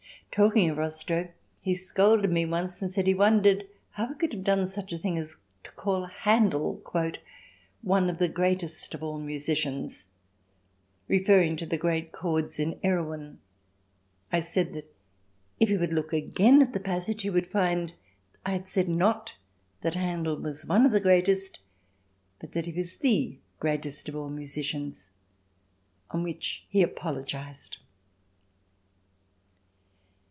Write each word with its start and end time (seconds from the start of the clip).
Talking 0.33 0.69
of 0.69 0.77
Rockstro, 0.77 1.29
he 1.59 1.75
scolded 1.75 2.31
me 2.31 2.45
once 2.45 2.81
and 2.81 2.89
said 2.89 3.05
he 3.05 3.13
wondered 3.13 3.67
how 3.89 4.07
I 4.07 4.13
could 4.13 4.31
have 4.31 4.45
done 4.45 4.65
such 4.65 4.93
a 4.93 4.97
thing 4.97 5.17
as 5.17 5.35
to 5.63 5.71
call 5.71 6.05
Handel 6.05 6.81
"one 7.81 8.09
of 8.09 8.17
the 8.17 8.29
greatest 8.29 8.93
of 8.93 9.03
all 9.03 9.19
musicians," 9.19 10.07
referring 11.09 11.57
to 11.57 11.65
the 11.65 11.75
great 11.75 12.13
chords 12.13 12.59
in 12.59 12.79
Erewhon. 12.81 13.39
I 14.31 14.39
said 14.39 14.71
that 14.73 14.95
if 15.59 15.67
he 15.67 15.75
would 15.75 15.91
look 15.91 16.13
again 16.13 16.61
at 16.61 16.71
the 16.71 16.79
passage 16.79 17.23
he 17.23 17.29
would 17.29 17.47
find 17.47 17.91
I 18.45 18.51
had 18.51 18.69
said 18.69 18.87
not 18.87 19.35
that 19.81 19.95
Handel 19.95 20.37
was 20.37 20.65
"one 20.65 20.85
of 20.85 20.93
the 20.93 21.01
greatest" 21.01 21.59
but 22.39 22.53
that 22.53 22.65
he 22.67 22.71
was 22.71 22.95
"the 22.95 23.37
greatest 23.59 24.07
of 24.07 24.15
all 24.15 24.29
musicians," 24.29 25.09
on 26.09 26.23
which 26.23 26.65
he 26.69 26.81
apologised. 26.81 27.79